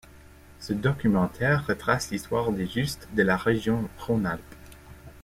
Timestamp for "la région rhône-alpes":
3.21-4.41